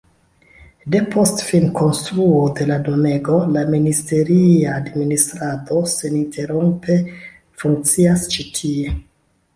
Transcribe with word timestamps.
Depost 0.93 1.43
finkonstruo 1.49 2.39
de 2.59 2.67
la 2.71 2.77
domego 2.87 3.37
la 3.57 3.63
ministeria 3.75 4.73
administrado 4.79 5.85
seninterrompe 5.95 6.97
funkcias 7.65 8.25
ĉi 8.37 8.49
tie. 8.59 8.97